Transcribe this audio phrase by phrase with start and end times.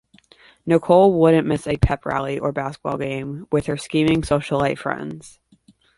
[0.65, 5.39] Nicole wouldn't miss a pep rally or basketball game with her scheming socialite friends.